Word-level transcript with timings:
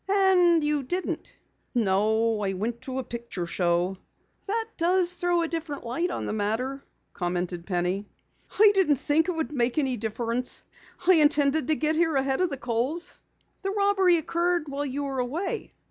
"And 0.09 0.63
you 0.63 0.81
didn't?" 0.81 1.31
"No, 1.75 2.41
I 2.43 2.53
went 2.53 2.81
to 2.81 2.97
a 2.97 3.03
picture 3.03 3.45
show." 3.45 3.99
"That 4.47 4.65
does 4.75 5.13
throw 5.13 5.43
a 5.43 5.47
different 5.47 5.85
light 5.85 6.09
on 6.09 6.25
the 6.25 6.33
matter," 6.33 6.83
commented 7.13 7.67
Penny. 7.67 8.07
"I 8.57 8.71
didn't 8.73 8.95
think 8.95 9.29
it 9.29 9.33
would 9.35 9.51
make 9.51 9.77
any 9.77 9.97
difference. 9.97 10.63
I 11.07 11.13
intended 11.21 11.67
to 11.67 11.75
get 11.75 11.95
here 11.95 12.15
ahead 12.15 12.41
of 12.41 12.49
the 12.49 12.57
Kohls." 12.57 13.19
"The 13.61 13.69
robbery 13.69 14.17
occurred 14.17 14.67
while 14.67 14.87
you 14.87 15.03
were 15.03 15.19
away?" 15.19 15.71